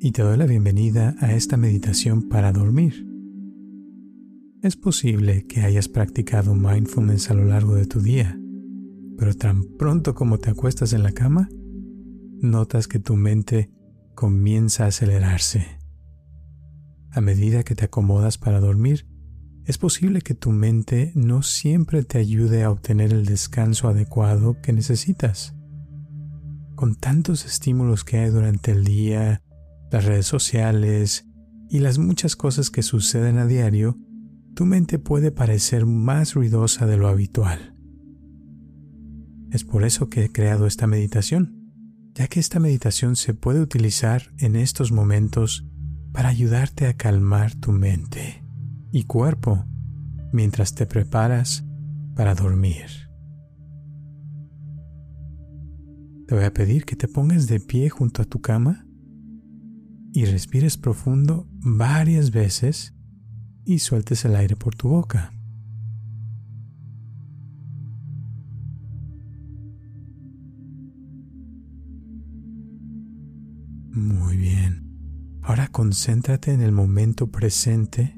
[0.00, 3.06] y te doy la bienvenida a esta meditación para dormir.
[4.62, 8.38] Es posible que hayas practicado mindfulness a lo largo de tu día,
[9.18, 11.48] pero tan pronto como te acuestas en la cama,
[12.40, 13.70] notas que tu mente
[14.14, 15.66] comienza a acelerarse.
[17.10, 19.06] A medida que te acomodas para dormir,
[19.64, 24.72] es posible que tu mente no siempre te ayude a obtener el descanso adecuado que
[24.72, 25.54] necesitas
[26.74, 29.42] con tantos estímulos que hay durante el día,
[29.94, 31.24] las redes sociales
[31.70, 33.96] y las muchas cosas que suceden a diario,
[34.56, 37.76] tu mente puede parecer más ruidosa de lo habitual.
[39.52, 41.70] Es por eso que he creado esta meditación,
[42.12, 45.64] ya que esta meditación se puede utilizar en estos momentos
[46.12, 48.42] para ayudarte a calmar tu mente
[48.90, 49.64] y cuerpo
[50.32, 51.64] mientras te preparas
[52.16, 52.86] para dormir.
[56.26, 58.84] Te voy a pedir que te pongas de pie junto a tu cama
[60.14, 62.94] y respires profundo varias veces
[63.64, 65.34] y sueltes el aire por tu boca.
[73.90, 75.38] Muy bien.
[75.42, 78.16] Ahora concéntrate en el momento presente,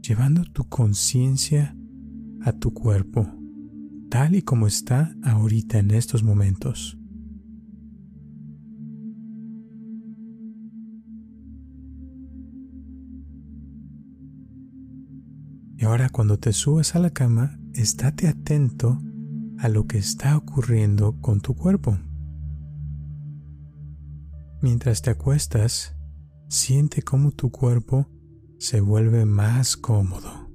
[0.00, 1.76] llevando tu conciencia
[2.42, 3.26] a tu cuerpo
[4.08, 6.97] tal y como está ahorita en estos momentos.
[15.88, 19.00] Ahora cuando te subas a la cama, estate atento
[19.58, 21.98] a lo que está ocurriendo con tu cuerpo.
[24.60, 25.96] Mientras te acuestas,
[26.48, 28.06] siente cómo tu cuerpo
[28.58, 30.50] se vuelve más cómodo.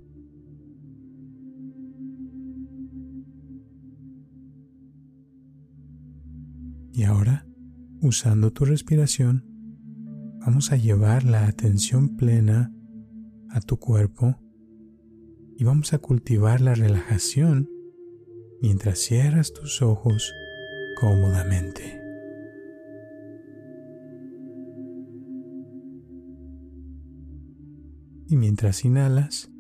[6.92, 7.48] Y ahora,
[8.02, 9.46] usando tu respiración,
[10.46, 12.72] vamos a llevar la atención plena
[13.50, 14.43] a tu cuerpo
[15.64, 17.70] y vamos a cultivar la relajación
[18.62, 20.34] mientras cierras tus ojos
[21.00, 22.02] cómodamente.
[28.28, 29.54] Y mientras inhalas,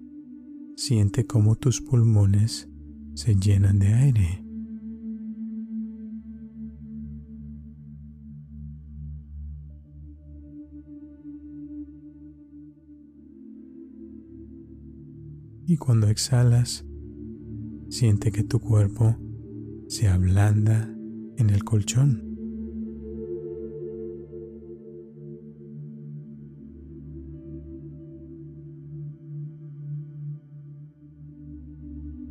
[0.75, 2.67] siente cómo tus pulmones
[3.13, 4.42] se llenan de aire.
[15.73, 16.85] Y cuando exhalas,
[17.89, 19.17] siente que tu cuerpo
[19.87, 20.87] se ablanda
[21.37, 22.29] en el colchón.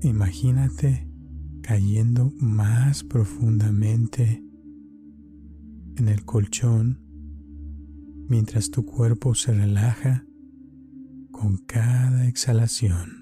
[0.02, 1.10] Imagínate
[1.62, 4.40] cayendo más profundamente
[5.96, 7.00] en el colchón
[8.28, 10.24] mientras tu cuerpo se relaja
[11.32, 13.21] con cada exhalación.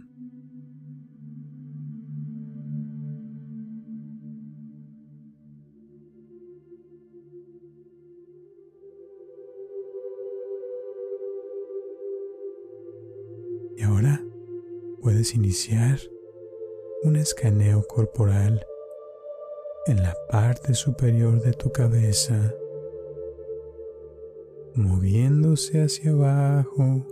[15.20, 15.98] Puedes iniciar
[17.02, 18.64] un escaneo corporal
[19.86, 22.54] en la parte superior de tu cabeza,
[24.74, 27.06] moviéndose hacia abajo,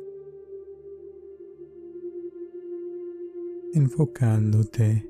[3.75, 5.07] enfocándote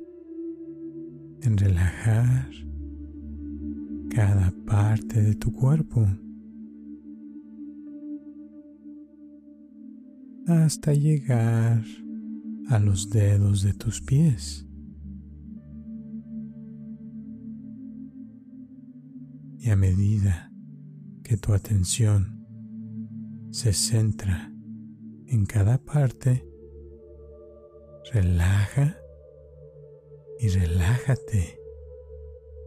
[1.42, 2.50] en relajar
[4.12, 6.04] cada parte de tu cuerpo.
[10.48, 11.84] Hasta llegar
[12.68, 14.66] a los dedos de tus pies.
[19.59, 20.53] Y a medida
[21.22, 22.47] que tu atención
[23.50, 24.53] se centra
[25.26, 26.47] en cada parte,
[28.12, 28.97] relaja
[30.38, 31.59] y relájate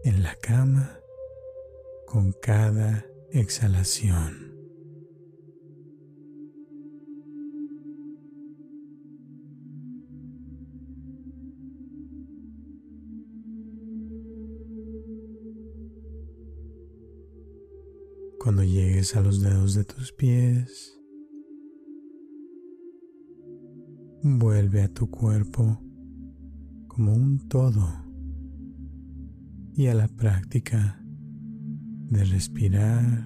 [0.04, 1.00] en la cama
[2.06, 4.51] con cada exhalación.
[18.52, 21.00] Cuando llegues a los dedos de tus pies,
[24.24, 25.82] Vuelve a tu cuerpo
[26.90, 27.88] como un todo
[29.74, 31.02] y a la práctica
[32.10, 33.26] de respirar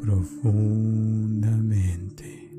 [0.00, 2.50] profundamente.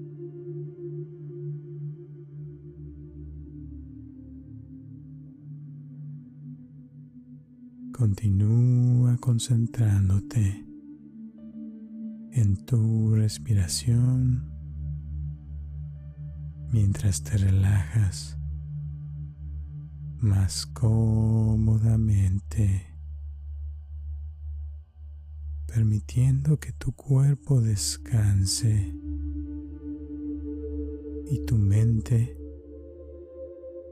[7.91, 10.66] Continúa concentrándote
[12.37, 14.53] en tu respiración
[16.71, 18.37] mientras te relajas
[20.19, 22.95] más cómodamente,
[25.65, 28.93] permitiendo que tu cuerpo descanse
[31.29, 32.37] y tu mente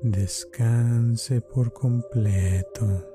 [0.03, 3.11] descanse por completo.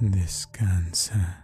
[0.00, 1.43] Descansa.